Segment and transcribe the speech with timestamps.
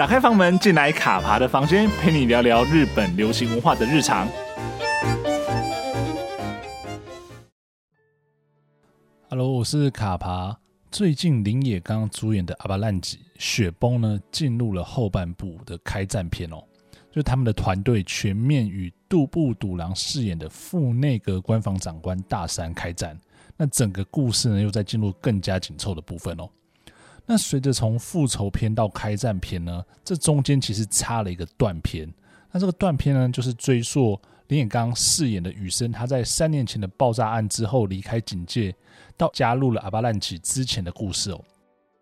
[0.00, 4.26] 打开房门，进来卡爬的房间，陪你聊聊日本流行文化的日常。
[9.28, 10.58] Hello，我是卡爬。
[10.90, 16.64] 最近林野刚主演的《阿巴烂吉雪崩》呢，进入了后半部的开战片哦。
[17.12, 23.20] 就他们的团队全面与渡部笃郎饰演的副内阁官房长官大山开战。
[23.54, 26.48] 那整个故事呢，又在进入更加紧凑的部分哦。
[27.26, 32.12] 那随着从复仇篇到开战篇呢，这中间其实插了一个断篇。
[32.50, 38.74] 那这个断篇呢，就是追溯綾野刚饰演的羽生，他在三年前的爆炸案之后离开警界，
[39.16, 41.40] 到加入了阿巴烂吉之前的故事哦。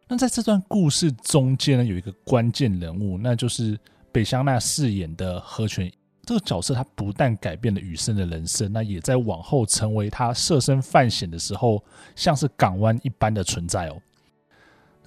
[0.09, 3.79] 那在这段故事中间呢，有一个关键人物，那就是
[4.11, 5.93] 北香那饰演的和泉。
[6.25, 11.83] 这个角色他不但改变了羽生的人生，那也在往后成为他设身犯险的时候，
[12.17, 14.01] 像是港湾一般的存在哦。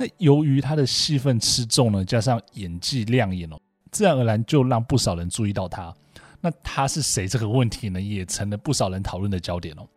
[0.01, 3.59] 那由于他的戏份吃重呢，加上演技亮眼哦，
[3.91, 5.93] 自然而然就让不少人注意到他。
[6.39, 9.87] 那他是谁这个问题呢，也成了不少人讨论的焦点哦。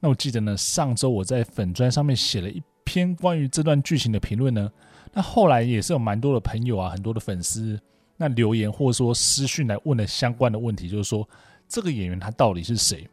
[0.00, 4.68] 那我记得呢，上周我在粉专上面写了一篇关于这段剧情的评论呢。
[5.12, 7.80] 那后来也是有蛮多的朋友啊，很多的粉丝
[8.16, 11.28] 那留言或者说私讯来问了相关的问题，就是说
[11.68, 13.08] 这个演员他到底是谁？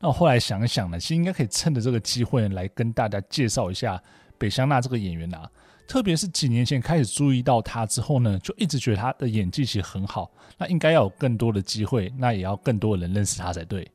[0.00, 4.02] 那我后来想一想呢，其实应该可以趁着这个机会来跟大家介绍一下
[4.38, 5.46] 北乡那这个演员啊。
[5.86, 10.30] 特别是几年前开始注意到他之后呢，就一直觉得他的演技其实很好。
[10.58, 13.88] 那应该要有更多的机会，那也要更多的人认识他才对。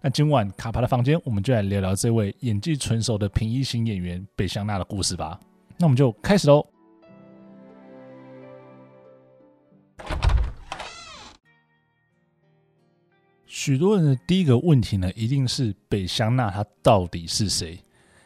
[0.00, 5.38] 那今晚卡帕的房间，我们就来聊聊这位演技纯熟的平易型演员北香娜的故事吧。
[5.76, 6.66] 那我们就开始喽。
[13.46, 17.78] 许多人的第一个问题呢，一定是北香娜他到底是谁？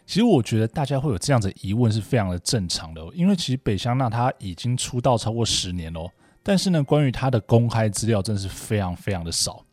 [0.07, 6.09] 其实我觉得大家会有这样子疑问是非常的正常的，因为其实北乡那他已经出道超过十年了，
[6.45, 9.65] 但是呢，关于他的公开资料真的是非常非常的少。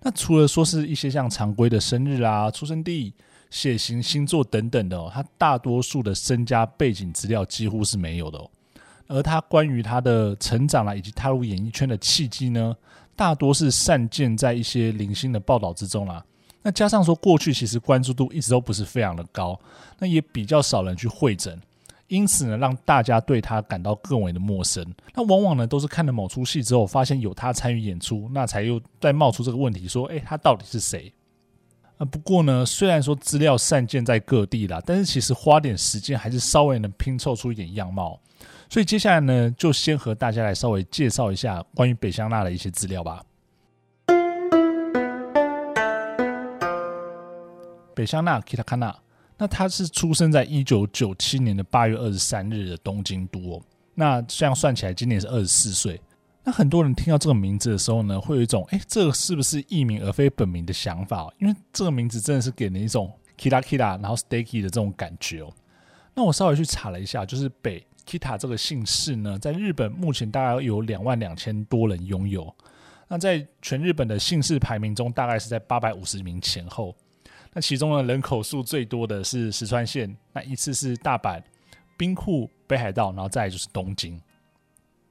[0.00, 3.12] 那除了说是一些像常规的生日啊、出生地、
[3.50, 8.40] 血型、星座等等的哦，他大多数的身家背景资料几乎是没有的。
[9.08, 12.74] 而他关于他的成长啊，以及踏入演艺圈的契机呢，
[13.14, 16.24] 大多是散见在一些零星的报道之中啦。
[16.62, 19.58] 那加上说，过去其实关注度一直都不是非常的高，
[19.98, 21.60] 那也比较少人去会诊，
[22.06, 24.84] 因此呢，让大家对他感到更为的陌生。
[25.14, 31.12] 那往往呢，都是看了某出戏之后，发现有他参与演出，那才又再冒出这个问题，说，诶，他到底是谁？
[31.98, 38.18] 啊，不过呢，虽然说资料散见在各地啦，但是其实花点时间还是稍微能拼凑出一点样貌。
[38.68, 43.22] 所以接下来呢，就先和大家来稍微介绍一下关于北乡那的一些资料吧。
[47.94, 48.94] 北乡那 Kitakana，
[49.38, 53.62] 那他是出生在一九九七年的八月二十三日的东京都哦。
[53.94, 56.00] 那这样算起来，今年是二十四岁。
[56.44, 61.32] 那很多人听到这个名字的时候呢，会有一种哎，这个是不是艺名而非本名的想法？
[61.38, 65.52] 因为这个名字真的是给人一种 Kita Kita，然后 Sticky 的这种感觉哦。
[66.14, 72.52] 那我稍微去查了一下，就是北 Kita 这个姓氏呢，在日本目前大概有两万两千多人拥有。
[73.08, 76.96] 那在全日本的姓氏排名中，大概是在八百五十名前后。
[77.52, 81.42] 那其中呢，人口数最多的是石川县，那依次是大阪、
[81.96, 84.20] 兵库、北海道，然后再来就是东京。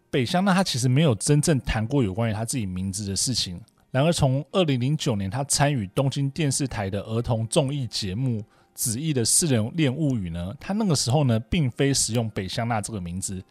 [0.09, 3.61] 北乡那他其实没有真正谈过有关于他自己名字的事情。
[3.91, 8.39] 然而，从二零零九年他参与东京电视台的儿童综艺节目
[8.73, 13.43] 《子役的四人恋物语》呢，他那个时候呢，并非使用北乡那这个名字，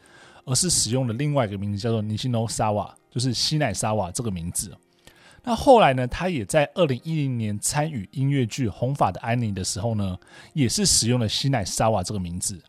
[0.45, 4.75] 而是使用了另外一个名字，叫做尼西诺沙瓦，就是西乃沙瓦这个名字。
[5.43, 10.19] 那后来呢，他也在二零一零年参与音乐剧《红发的安妮》的时候呢，
[10.53, 12.63] 也是使用了西奈沙瓦这个名字。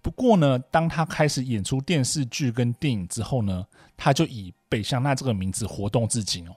[0.00, 3.66] 不过呢，当他开始演出电视剧跟电影之后呢，
[3.96, 6.54] 他就以北乡那这个名字活动至今哦。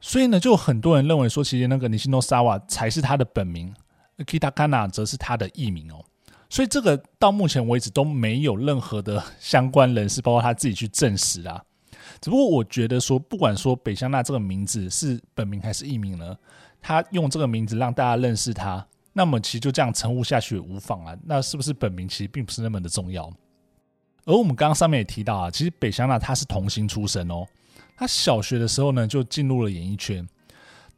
[0.00, 3.74] 所以呢，就很多人认为说，其实那个尼西诺沙瓦才是他的本名
[4.18, 6.04] ，Kitakana 则是他的艺名哦。
[6.48, 11.62] 所以这个到目前为止都没有任何的相关人士，包括他自己去证实啦。
[12.20, 16.36] 只不过我觉得说，不管说北乡那这个名字是本名还是艺名呢，
[16.80, 21.16] 他用这个名字让大家认识他，那么其实就这样称呼下去也无妨啊。
[21.24, 23.32] 那是不是本名其实并不是那么的重要。
[24.24, 27.46] 而我们刚刚上面也提到啊，其实北乡那他是童星出身哦，
[27.96, 30.28] 他小学的时候呢就进入了演艺圈，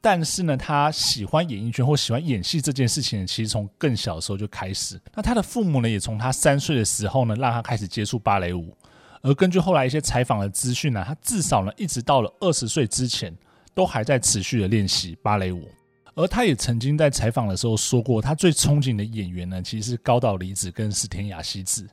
[0.01, 5.01] 但是呢他喜欢演艺圈或喜欢演戏这件事情，其实从更小的时候就开始。
[5.15, 8.77] 那他的父母呢也从他三岁的时候呢让他开始接触芭蕾舞。
[9.23, 13.37] 而根据后来一些采访的资讯呢，他至少呢一直到了二十岁之前，
[13.75, 15.69] 都还在持续的练习芭蕾舞。
[16.15, 21.89] 而他也曾经在采访的时候说过，他最憧憬的演员呢，其实是高岛离子跟石田雅希子。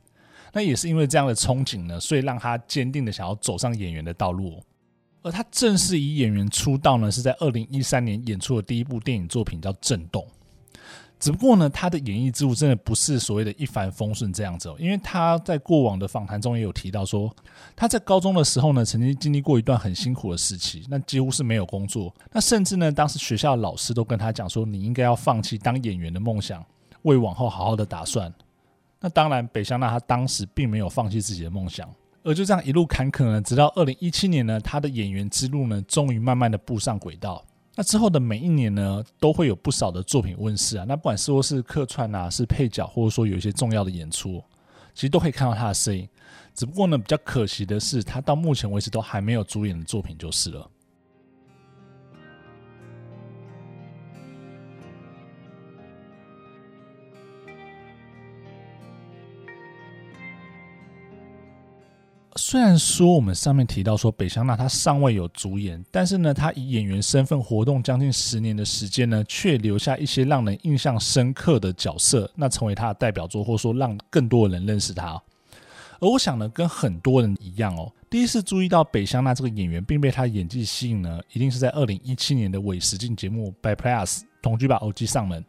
[0.54, 4.62] 那也是因为这样的憧憬呢，所以让他坚定的想要走上演员的道路。
[5.22, 10.24] 而他正式以演员出道呢，是在二零一三年演出的第一部电影作品叫《震动》。
[11.20, 17.36] 只不过呢，他的演艺之路真的不是所谓的一帆风顺这样子，因为他在过往的访谈中也有提到说，
[17.76, 26.64] 他在高中的时候呢，曾经经历过一段很辛苦的时期，那几乎是没有工作，那甚至呢，当时学校的老师都跟他讲说，你应该要放弃当演员的梦想，
[27.02, 28.32] 为往后好好的打算。
[29.00, 31.88] 那当然，北乡娜他当时并没有放弃自己的梦想，
[32.24, 37.44] 而就这样一路坎坷呢，直到二零一七年呢，他的演员之路呢，终于慢慢的步上轨道。
[37.78, 40.86] 那之后的每一年呢，都会有不少的作品问世啊。
[40.88, 44.44] 那不管是说是客串啊，是配角，或者说有一些重要的演出，
[44.96, 46.10] 其实都可以看到他的身影。
[46.56, 50.68] 只不过呢，比较可惜的是，他到目前为止都还没有主演的作品就是了。
[62.50, 75.22] 虽然说我们上面提到说北香娜她尚未有主演，但是呢，她以演员身份活动将近十年的时间呢，却留下一些让人印象深刻的角色，那成为她的代表作，或者说让更多的人认识她。
[76.00, 85.44] 而我想呢，跟很多人一样哦，第一次注意到北香娜这个演员，并被她演技吸引呢，一定是在二零一七年的伪实境节目《By Play Us》同居吧欧吉上门，《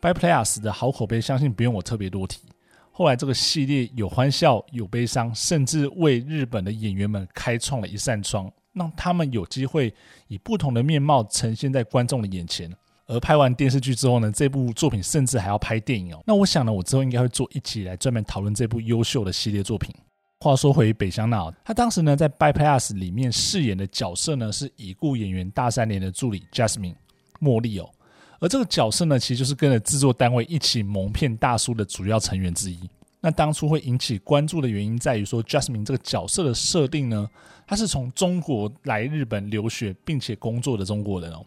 [0.00, 2.40] By Play Us》的好口碑，相信不用我特别多提。
[2.98, 9.92] 后来这个系列有欢笑有悲伤，甚至为日本的演员们开创了一扇窗，让他们有机会
[10.28, 12.74] 以不同的面貌呈现在观众的眼前。
[13.06, 16.22] 而拍完电视剧之后呢，这部作品甚至还要拍电影哦。
[16.26, 19.94] 那我想呢，我之后应该会做一集来专门讨论这部优秀的系列作品。
[20.40, 26.94] 话说回北香娜，她当时呢在《By Plus》里面饰演的角色呢是已故演员大山连的助理 Jasmine
[27.42, 27.90] 茉莉哦。
[28.40, 32.78] 而这个角色呢，其实就是跟着制作单位一起蒙骗大叔的主要成员之一。
[33.20, 37.28] 那当初会引起关注的原因在于说，Jasmine 这个角色的设定呢，
[37.66, 41.44] 他是从中国来日本留学并且工作的中国人哦，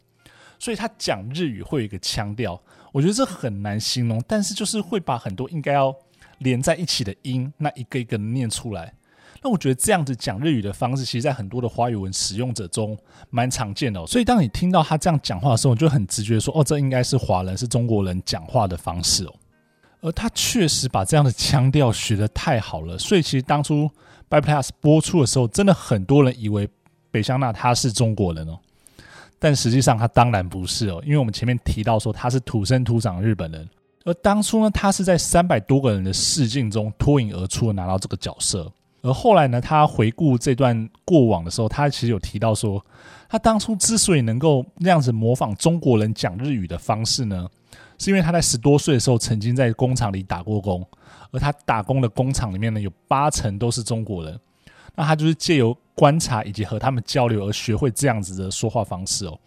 [0.58, 5.96] 所以他讲日语会有一个腔调，我觉得这很难形容，但是就是会把很多应该要
[6.40, 8.94] 连在一起的音，那一个一个念出来。
[9.42, 12.98] 那我觉得这样子讲日语的方式，其实在很多的华语文使用者中
[13.30, 14.06] 蛮常见的哦。
[14.06, 19.34] 所以当你听到他这样讲话的时候，你就很直觉说，哦，这应该是华人，是中国人讲话的方式哦。
[20.02, 23.84] 而他确实把这样的腔调学得太好了，所以其实当初
[24.30, 26.70] 《By Plus》播出的时候，真的很多人以为
[27.12, 28.58] 北香娜她是中国人哦，
[29.40, 33.70] 但实际上她当然不是哦，因为我们前面提到说她是土生土长日本人，
[34.06, 38.72] 而当初呢，她是在三百多个人的试镜中脱颖而出拿到这个角色。
[39.02, 42.86] 而后来呢，他回顾这段过往的时候，他其实有提到说，
[43.30, 47.48] 他当初之所以能够那样子模仿中国人讲日语的方式呢，
[47.98, 50.86] 是因为他在十多岁的时候曾经在工厂里打过工，
[51.32, 54.38] 而他打工的工厂里面呢，有八成都是中国人，
[54.96, 59.40] 那他就是借由观察以及和他们交流而学会这样子的说话方式哦。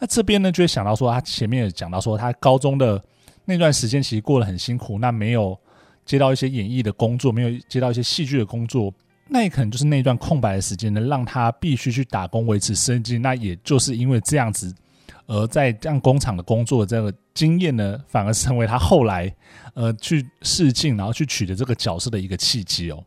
[0.00, 3.00] 那这边呢，就会想到说，他前面也讲到说，他高中的
[3.44, 5.56] 那段时间其实过得很辛苦，那没有。
[6.04, 8.92] 接到一些演艺的工作，没有接到一些戏剧的工作，
[9.28, 13.18] 那也可能就是那段空白的时间呢，让他必须去打工维持生计。
[13.18, 14.74] 那也就是因为这样子，
[15.26, 19.32] 而在这样工厂的工作的这个经验呢，反而成为他后来
[19.74, 23.04] 呃去试镜，然后去取得这个角色的一个契机哦。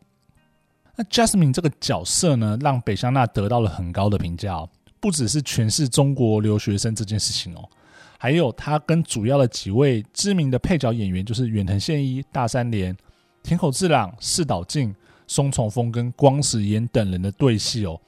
[0.96, 4.68] 那 Jasmine 这个角色呢，让北香娜得到了很高的评价哦，
[5.00, 7.68] 不只是诠释中国留学生这件事情哦。
[8.24, 12.96] 还有他跟主要的几位知名的配角演员，就是远藤宪一、大山连、
[13.42, 14.94] 田口智朗、四岛静、
[15.26, 18.00] 松重丰跟光石研等人的对戏哦，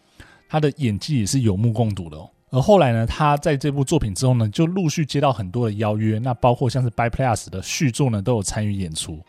[0.48, 2.30] 他的演技也是有目共睹的哦。
[2.48, 9.20] 而后来呢，他在这部作品之后呢，就陆续接到很多的邀约，那包括像是《By Plus》的续作呢，都有参与演出。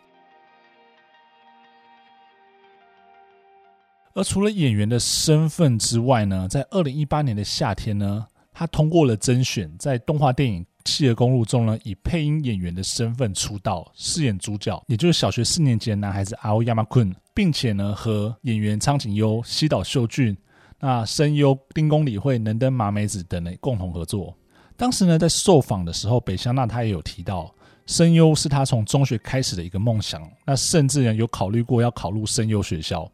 [4.13, 10.63] 而除了演员的身份之外呢，在二零一八年的夏天呢，他通过了甄选，在动画电影。
[10.88, 20.36] 《企鹅公路》中呢，以配音演员的身份出道，饰演主角，也就是小学四年级的男孩子阿欧亚马坤，并且呢，和演员苍井优、西岛秀俊、
[20.79, 24.34] 那声优丁宫理惠、能登麻美子等人共同合作。
[24.77, 27.53] 当时呢，在受访的时候，北乡娜她也有提到，
[27.86, 33.12] 声优是他从中学开始的一个梦想，那甚至呢，有考虑过要考入声优学校。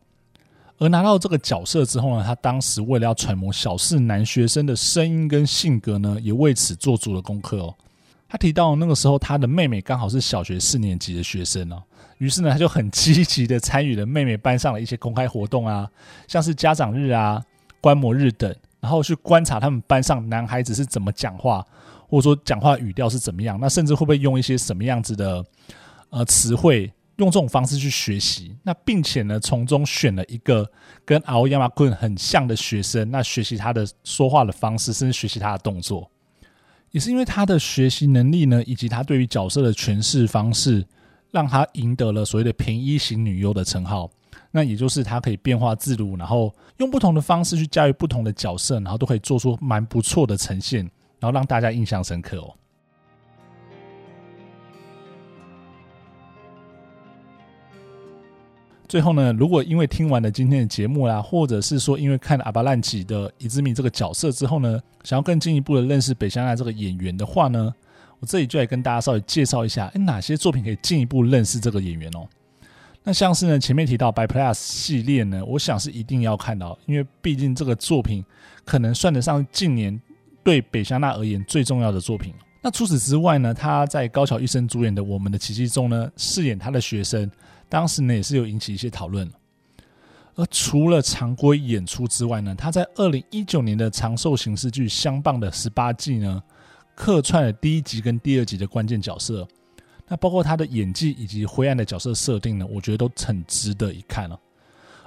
[0.84, 7.74] 而拿到这个角色之后呢，他当时为了要揣摩小四男学生的声音跟性格呢，也为此做足了功课哦。
[8.28, 11.82] 他提到那个时候他的妹妹刚好是小学四年级的学生哦，
[12.18, 15.90] 于是呢，他就很积极的参与了妹妹班上的一些公开活动啊，
[16.28, 17.42] 像是家长日啊、
[17.80, 21.66] 观摩日等，然后去观察他们班上男孩子是怎么讲话，
[22.10, 25.46] 或者说讲话语调是怎么样，那甚至会不会用一些什么样子的
[26.10, 26.92] 呃词汇。
[27.24, 30.70] 用这种方式去学习，那并且呢，从中选了一个
[31.06, 36.10] 跟青山君很像的学生，那学习他的说话的方式，甚至学习他的动作，
[36.92, 40.86] 也是因为他的学习能力呢，以及他对于角色的诠释方式，
[41.32, 44.10] 让他赢得了所谓的平一型女优的称号。
[44.51, 50.82] 那也就是他可以变化自如，然后用不同的方式去驾驭不同的角色，然后都可以做出蛮不错的呈现，
[51.20, 52.53] 然后让大家印象深刻哦。
[58.94, 67.74] 最后呢，如果因为听完了今天的节目啦，或者是说因为看了阿巴兰奇的伊兹米这个角色之后呢，想要更进一步的认识北香奈这个演员的话呢，
[68.20, 72.20] 我这里就来跟大家稍微介绍一下，诶，哪些作品可以进一步认识这个演员哦。
[73.04, 78.24] 那像是呢，前面提到《By Plus》系列呢，我想是一定要看到，因为毕竟这个作品
[78.64, 80.00] 可能算得上近年
[80.44, 82.32] 对北香奈而言最重要的作品。
[82.62, 87.28] 那除此之外呢，他在高桥一生主演的《我们的奇迹》中呢，饰演他的学生，
[87.74, 89.27] 当时呢也是有引起一些讨论。
[90.36, 96.44] 而除了常规演出之外呢，他在二零一九年的长寿刑事剧《相棒》的十八季呢，
[96.94, 99.48] 客串了第一集跟第二集的关键角色。
[100.08, 104.39] 那包括他的演技以及灰暗的角色设定呢，我觉得都很值得一看了。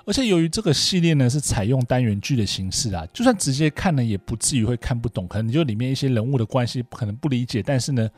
[0.04, 5.28] 而且由于这个系列呢是采用单元剧的形式啊，就算直接看呢，也不至于会看不懂。
[5.28, 8.10] 可能你就里面一些人物的关系可能不理解，但是呢，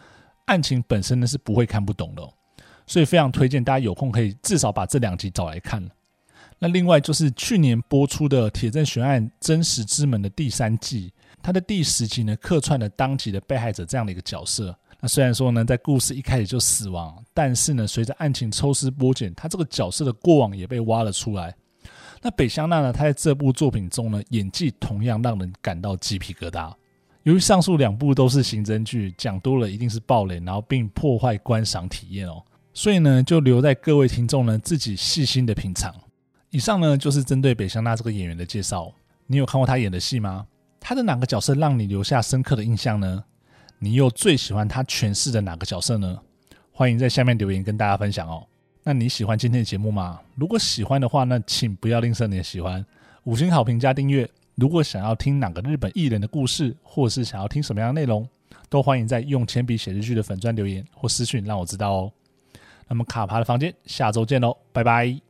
[0.47, 2.23] 案情本身呢是不会看不懂的。
[2.88, 5.80] 所以非常推荐大家有空可以至少把这两集找来看。
[6.59, 14.76] 那另外就是去年播出的《铁证悬案：真实之门》的第三季，它的第十集呢客串了当集的被害者这样的一个角色。
[15.00, 21.54] 那虽然说呢，在故事一开始就死亡，但是呢，随着案情抽丝剥茧，他这个角色的过往也被挖了出来。
[22.21, 26.75] 那北香奈呢，他在这部作品中呢，演技同样让人感到鸡皮疙瘩。
[27.23, 32.42] 由于上述两部都是刑侦剧，讲多了一定是暴雷，然后并破坏观赏体验哦，
[32.79, 35.93] 所以呢，就留在各位听众呢自己细心的品尝。
[36.51, 38.93] 以上呢，就是针对北香奈这个演员的介绍。
[39.27, 40.47] 你有看过他演的戏吗？
[40.79, 43.25] 他的哪个角色让你留下深刻的印象呢？
[43.81, 46.21] 你又最喜欢他诠释的哪个角色呢？
[46.71, 48.47] 欢迎在下面留言跟大家分享哦。
[48.85, 50.21] 那你喜欢今天的节目吗？
[50.37, 52.87] 如果喜欢的话，那请不要吝啬你的喜欢，
[53.25, 54.31] 五星好评加订阅。
[54.55, 58.25] 如果想要听哪个日本艺人的故事，或是想要听什么样的内容，
[58.69, 62.13] 都欢迎在用铅笔写日剧的粉专留言或私讯让我知道哦。
[62.88, 65.28] 那么卡帕的房间下周见喽，拜拜。